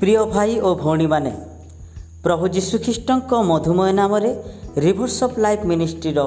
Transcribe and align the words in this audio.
ପ୍ରିୟ 0.00 0.22
ଭାଇ 0.32 0.54
ଓ 0.60 0.70
ଭଉଣୀମାନେ 0.80 1.30
ପ୍ରଭୁ 2.24 2.44
ଯୀଶୁଖ୍ରୀଷ୍ଟଙ୍କ 2.54 3.30
ମଧୁମୟ 3.50 3.92
ନାମରେ 4.00 4.30
ରିଭର୍ସ 4.84 5.18
ଅଫ୍ 5.26 5.38
ଲାଇଫ୍ 5.44 5.64
ମିନିଷ୍ଟ୍ରିର 5.70 6.20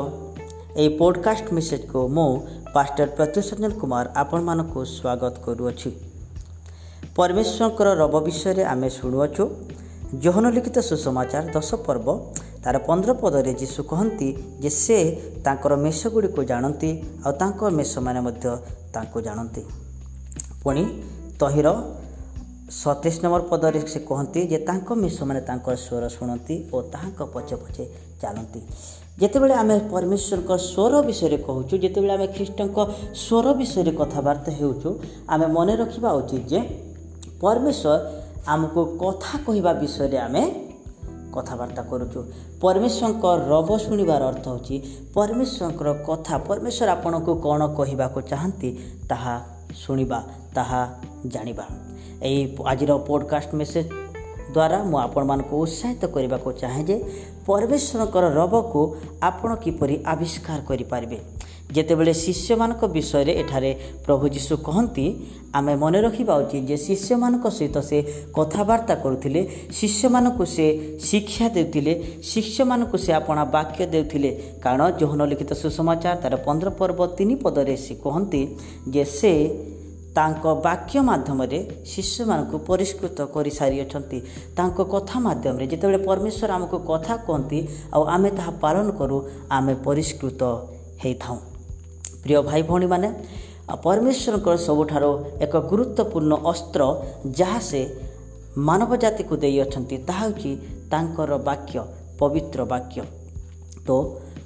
ଏହି 0.82 0.90
ପଡ଼କାଷ୍ଟ 1.00 1.48
ମେସେଜକୁ 1.58 2.00
ମୁଁ 2.16 2.32
ପାଷ୍ଟର 2.76 3.08
ପ୍ରତ୍ୟୁଷଞ୍ଜନ 3.18 3.72
କୁମାର 3.82 4.06
ଆପଣମାନଙ୍କୁ 4.22 4.80
ସ୍ୱାଗତ 4.96 5.34
କରୁଅଛି। 5.46 5.90
ପରମେଶ୍ୱରଙ୍କର 7.18 7.88
ରବ 8.02 8.14
ବିଷୟରେ 8.28 8.64
ଆମେ 8.74 8.90
ଶୁଣୁଅଛୁ। 8.98 9.44
ଜହନ 10.24 10.46
ଲିଖିତ 10.56 10.78
ସୁସମାଚାର 10.90 11.44
ଦଶ 11.56 11.70
ପର୍ବ 11.86 12.08
ତା'ର 12.64 12.78
ପନ୍ଦର 12.88 13.12
ପଦରେ 13.22 13.52
ଯୀଶୁ 13.62 13.82
କହନ୍ତି 13.92 14.30
ଯେ 14.64 14.70
ସେ 14.84 14.98
ତାଙ୍କର 15.46 15.74
ମେଷଗୁଡ଼ିକୁ 15.86 16.42
ଜାଣନ୍ତି 16.52 16.92
ଆଉ 17.26 17.34
ତାଙ୍କ 17.42 17.60
ମେଷମାନେ 17.78 18.20
ମଧ୍ୟ 18.28 18.46
ତାଙ୍କୁ 18.94 19.18
ଜାଣନ୍ତି। 19.28 19.62
ପୁଣି 20.64 20.84
ତହିଁର 21.40 21.68
ସତେଇଶ 22.70 23.18
ନମ୍ବର 23.24 23.42
ପଦରେ 23.52 23.80
ସେ 23.92 24.00
କହନ୍ତି 24.10 24.40
ଯେ 24.52 24.58
ତାଙ୍କ 24.68 24.88
ମିଶମାନେ 25.04 25.42
ତାଙ୍କର 25.50 25.76
ସ୍ୱର 25.86 26.04
ଶୁଣନ୍ତି 26.16 26.56
ଓ 26.74 26.78
ତାହାଙ୍କ 26.94 27.20
ପଛେ 27.34 27.56
ପଛେ 27.64 27.84
ଚାଲନ୍ତି। 28.22 28.60
ଯେତେବେଳେ 29.22 29.54
ଆମେ 29.62 29.76
ପରମେଶ୍ୱରଙ୍କ 29.94 30.52
ସ୍ୱର 30.72 30.94
ବିଷୟରେ 31.10 31.38
କହୁଛୁ 31.48 31.74
ଯେତେବେଳେ 31.84 32.14
ଆମେ 32.18 32.28
ଖ୍ରୀଷ୍ଟଙ୍କ 32.36 32.78
ସ୍ୱର 33.24 33.48
ବିଷୟରେ 33.60 33.92
କଥାବାର୍ତ୍ତା 34.00 34.52
ହେଉଛୁ 34.60 34.90
ଆମେ 35.34 35.46
ମନେ 35.58 35.74
ରଖିବା 35.82 36.10
ଉଚିତ 36.20 36.44
ଯେ 36.52 36.60
ପରମେଶ୍ୱର 37.42 37.94
ଆମକୁ 38.54 38.82
କଥା 39.04 39.34
କହିବା 39.46 39.72
ବିଷୟରେ 39.82 40.18
ଆମେ 40.28 40.44
କଥାବାର୍ତ୍ତା 41.36 41.84
କରୁଛୁ। 41.92 42.20
ପରମେଶ୍ୱରଙ୍କ 42.62 43.26
ରବ 43.52 43.70
ଶୁଣିବାର 43.86 44.22
ଅର୍ଥ 44.32 44.46
ହେଉଛି 44.50 44.76
ପରମେଶ୍ୱରଙ୍କର 45.16 45.90
କଥା 46.08 46.36
ପରମେଶ୍ୱର 46.48 46.90
ଆପଣଙ୍କୁ 46.96 47.32
କ'ଣ 47.46 47.62
କହିବାକୁ 47.78 48.20
ଚାହାନ୍ତି 48.32 48.70
ତାହା 49.10 49.36
ଶୁଣିବା 49.76 50.24
ତାହା 50.56 50.82
ଜାଣିବା। 51.28 51.66
ଏହି 52.22 52.58
ଆଜିର 52.66 52.92
ପଡ଼କାଷ୍ଟ 52.98 53.56
ମେସେଜ 53.56 53.86
ଦ୍ୱାରା 54.54 54.84
ମୁଁ 54.84 55.00
ଆପଣମାନଙ୍କୁ 55.00 55.56
ଉତ୍ସାହିତ 55.58 56.06
କରିବାକୁ 56.06 56.50
ଚାହେଁ 56.52 56.84
ଯେ 56.84 56.96
ପରମେଶ୍ୱରଙ୍କର 57.46 58.26
ରବକୁ 58.34 58.82
ଆପଣ 59.22 59.56
କିପରି 59.56 59.96
ଆବିଷ୍କାର 60.06 60.60
କରିପାରିବେ? 60.68 61.20
ଯେତେବେଳେ 61.76 62.14
ଶିଷ୍ୟମାନଙ୍କ 62.24 62.82
ବିଷୟରେ 62.96 63.34
ଏଠାରେ 63.42 63.72
ପ୍ରଭୁ 64.06 64.26
ଯୀଶୁ 64.36 64.54
କହନ୍ତି 64.68 65.06
ଆମେ 65.58 65.74
ମନେ 65.84 66.00
ରଖିବା 66.06 66.34
ଉଚିତ 66.42 66.64
ଯେ 66.70 66.78
ଶିଷ୍ୟମାନଙ୍କ 66.86 67.46
ସହିତ 67.58 67.78
ସେ 67.90 67.98
କଥାବାର୍ତ୍ତା 68.38 68.96
କରୁଥିଲେ 69.04 69.42
ଶିଷ୍ୟମାନଙ୍କୁ 69.78 70.44
ସେ 70.56 70.66
ଶିକ୍ଷା 71.08 71.46
ଦେଉଥିଲେ 71.56 71.94
ଶିଷ୍ୟମାନଙ୍କୁ 72.30 72.98
ସେ 73.06 73.12
ଆପଣା 73.20 73.44
ବାକ୍ୟ 73.56 73.82
ଦେଉଥିଲେ। 73.94 74.30
କାରଣ 74.64 74.82
ଯୌନ 75.02 75.20
ଲିଖିତ 75.32 75.52
ସୁସମାଚାର 75.62 76.16
ତା'ର 76.24 76.36
ପନ୍ଦର 76.48 76.70
ପର୍ବ 76.80 77.00
ତିନି 77.18 77.36
ପଦରେ 77.44 77.76
ସେ 77.86 77.94
କହନ୍ତି 78.06 78.42
ଯେ 78.94 79.04
ସେ 79.18 79.32
ତାଙ୍କ 80.18 80.44
ବାକ୍ୟ 80.68 80.96
ମାଧ୍ୟମରେ 81.10 81.60
ଶିଷ୍ୟମାନଙ୍କୁ 81.92 82.58
ପରିଷ୍କୃତ 82.70 83.18
କରିସାରିଅଛନ୍ତି। 83.36 84.18
ତାଙ୍କ 84.58 84.78
କଥା 84.94 85.18
ମାଧ୍ୟମରେ 85.28 85.66
ଯେତେବେଳେ 85.72 86.00
ପରମେଶ୍ୱର 86.08 86.50
ଆମକୁ 86.58 86.78
କଥା 86.90 87.14
କୁହନ୍ତି 87.26 87.60
ଆଉ 87.96 88.04
ଆମେ 88.16 88.30
ତାହା 88.38 88.52
ପାଳନ 88.64 88.88
କରୁ 89.00 89.18
ଆମେ 89.58 89.74
ପରିଷ୍କୃତ 89.86 90.42
ହେଇଥାଉ। 91.04 91.38
ପ୍ରିୟ 92.24 92.42
ଭାଇ 92.50 92.62
ଭଉଣୀମାନେ 92.70 93.08
ପରମେଶ୍ୱରଙ୍କର 93.86 94.56
ସବୁଠାରୁ 94.68 95.12
ଏକ 95.46 95.54
ଗୁରୁତ୍ୱପୂର୍ଣ୍ଣ 95.72 96.34
ଅସ୍ତ୍ର 96.52 96.82
ଯାହା 97.40 97.60
ସେ 97.70 97.82
ମାନବ 98.68 98.92
ଜାତିକୁ 99.04 99.34
ଦେଇଅଛନ୍ତି 99.44 99.96
ତାହା 100.08 100.26
ହେଉଛି 100.26 100.52
ତାଙ୍କର 100.92 101.32
ବାକ୍ୟ 101.50 101.76
ପବିତ୍ର 102.20 102.60
ବାକ୍ୟ। 102.74 103.02
ତ 103.88 103.90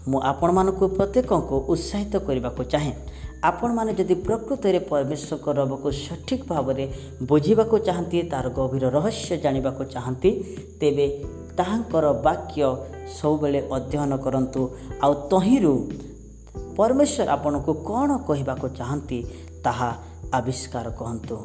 ମୁଁ 0.10 0.20
ଆପଣମାନଙ୍କୁ 0.32 0.86
ପ୍ରତ୍ୟେକଙ୍କୁ 0.98 1.56
ଉତ୍ସାହିତ 1.74 2.14
କରିବାକୁ 2.28 2.62
ଚାହେଁ। 2.74 2.94
ଆପଣମାନେ 3.50 3.92
ଯଦି 4.00 4.16
ପ୍ରକୃତରେ 4.28 4.80
ପରମେଶ୍ୱରଙ୍କ 4.90 5.48
ରବକୁ 5.60 5.90
ସଠିକ୍ 6.06 6.46
ଭାବରେ 6.52 6.86
ବୁଝିବାକୁ 7.30 7.76
ଚାହାନ୍ତି 7.88 8.18
ତା'ର 8.32 8.48
ଗଭୀର 8.58 8.86
ରହସ୍ୟ 8.98 9.36
ଜାଣିବାକୁ 9.44 9.84
ଚାହାନ୍ତି 9.94 10.32
ତେବେ 10.80 11.08
ତାହାଙ୍କର 11.58 12.06
ବାକ୍ୟ 12.28 12.62
ସବୁବେଳେ 13.18 13.60
ଅଧ୍ୟୟନ 13.76 14.12
କରନ୍ତୁ। 14.26 14.62
ଆଉ 15.04 15.14
ତହିଁରୁ 15.32 15.74
ପରମେଶ୍ୱର 16.78 17.30
ଆପଣଙ୍କୁ 17.36 17.72
କ'ଣ 17.90 18.10
କହିବାକୁ 18.28 18.66
ଚାହାନ୍ତି 18.78 19.20
ତାହା 19.66 19.90
ଆବିଷ୍କାର 20.38 20.88
କହନ୍ତୁ 21.00 21.36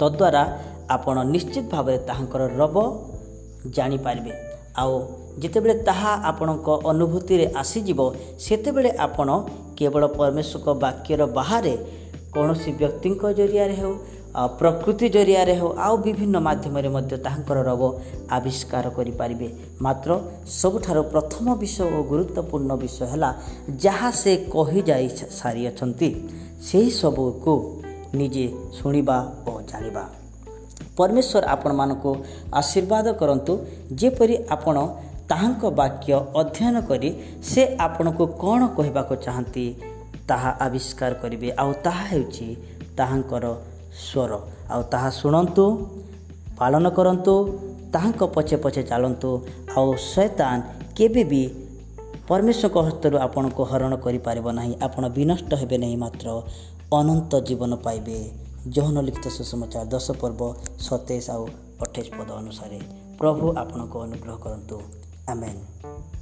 ତଦ୍ୱାରା 0.00 0.42
ଆପଣ 0.96 1.16
ନିଶ୍ଚିତ 1.34 1.66
ଭାବରେ 1.72 1.98
ତାହାଙ୍କର 2.08 2.42
ରବ 2.60 2.76
ଜାଣିପାରିବେ। 3.76 4.32
ଆଉ 4.80 4.92
ଯେତେବେଳେ 5.42 5.74
ତାହା 5.88 6.12
ଆପଣଙ୍କ 6.30 6.68
ଅନୁଭୂତିରେ 6.90 7.46
ଆସିଯିବ 7.60 8.00
ସେତେବେଳେ 8.44 8.90
ଆପଣ 9.06 9.28
କେବଳ 9.78 10.02
ପରମେଶ୍ୱରଙ୍କ 10.18 10.68
ବାକ୍ୟର 10.84 11.20
ବାହାରେ 11.38 11.74
କୌଣସି 12.34 12.70
ବ୍ୟକ୍ତିଙ୍କ 12.80 13.22
ଜରିଆରେ 13.38 13.74
ହେଉ 13.80 13.94
ପ୍ରକୃତି 14.34 15.08
ଜରିଆରେ 15.08 15.54
ହେଉ 15.54 15.70
ଆଉ 15.86 15.96
ବିଭିନ୍ନ 15.96 16.36
ମାଧ୍ୟମରେ 16.38 16.88
ମଧ୍ୟ 16.88 17.16
ତାହାଙ୍କର 17.26 17.58
ରବ 17.70 17.82
ଆବିଷ୍କାର 18.30 18.86
କରିପାରିବେ। 18.90 19.48
ମାତ୍ର 19.82 20.10
ସବୁଠାରୁ 20.60 21.02
ପ୍ରଥମ 21.14 21.46
ବିଷୟ 21.62 21.82
ଓ 21.96 21.98
ଗୁରୁତ୍ୱପୂର୍ଣ୍ଣ 22.10 22.72
ବିଷୟ 22.82 23.02
ହେଲା 23.12 23.30
ଯାହା 23.80 24.10
ସେ 24.22 24.32
କହିଯାଇ 24.54 25.08
ସାରିଅଛନ୍ତି। 25.40 26.08
ସେହି 26.66 26.90
ସବୁକୁ 26.90 27.54
ନିଜେ 28.14 28.46
ଶୁଣିବା 28.78 29.16
ଓ 29.46 29.52
ଜାଣିବା। 29.70 30.04
ପରମେଶ୍ୱର 30.96 31.44
ଆପଣମାନଙ୍କୁ 31.54 32.10
ଆଶୀର୍ବାଦ 32.52 33.06
କରନ୍ତୁ 33.20 33.52
ଯେପରି 34.00 34.36
ଆପଣ 34.54 34.76
ତାହାଙ୍କ 35.30 35.62
ବାକ୍ୟ 35.80 36.12
ଅଧ୍ୟୟନ 36.40 36.76
କରି 36.90 37.10
ସେ 37.50 37.62
ଆପଣଙ୍କୁ 37.86 38.24
କ'ଣ 38.42 38.60
କହିବାକୁ 38.76 39.14
ଚାହାନ୍ତି 39.24 39.66
ତାହା 40.28 40.50
ଆବିଷ୍କାର 40.66 41.12
କରିବେ। 41.22 41.48
ଆଉ 41.62 41.72
ତାହା 41.84 42.04
ହେଉଛି 42.12 42.46
ତାହାଙ୍କର 42.96 43.44
ସ୍ୱର। 43.94 44.32
ଆଉ 44.70 44.82
ତାହା 44.82 45.10
ଶୁଣନ୍ତୁ 45.10 45.64
ପାଳନ 46.58 46.90
କରନ୍ତୁ 46.90 47.34
ତାହାଙ୍କ 47.92 48.22
ପଛେ 48.34 48.56
ପଛେ 48.56 48.82
ଚାଲନ୍ତୁ। 48.82 49.30
ଆଉ 49.76 49.96
ଶୈତାନ 49.96 50.58
କେବେ 50.96 51.24
ବି 51.24 51.42
ପରମେଶ୍ୱରଙ୍କ 52.28 52.76
ହସ୍ତରୁ 52.78 53.16
ଆପଣଙ୍କୁ 53.18 53.62
ହରଣ 53.64 53.92
କରିପାରିବ 53.96 54.46
ନାହିଁ। 54.52 54.74
ଆପଣ 54.80 55.08
ବିନଷ୍ଟ 55.08 55.50
ହେବେ 55.54 55.76
ନାହିଁ 55.78 55.96
ମାତ୍ର 55.96 56.42
ଅନନ୍ତ 56.92 57.32
ଜୀବନ 57.40 57.72
ପାଇବେ। 57.76 58.18
ଯୌନ 58.76 58.96
ଲିଖିତ 59.00 59.26
ସୁସମାଚାର 59.28 59.84
ଦଶ 59.84 60.06
ପର୍ବ 60.20 60.40
ସତେଇଶ 60.78 61.30
ଆଉ 61.30 61.44
ଅଠେଇଶ 61.82 62.08
ପଦ 62.18 62.30
ଅନୁସାରେ। 62.30 62.78
ପ୍ରଭୁ 63.18 63.44
ଆପଣଙ୍କୁ 63.56 63.96
ଅନୁଗ୍ରହ 64.00 64.36
କରନ୍ତୁ। 64.36 64.80
ଆମେନ୍। 65.28 66.19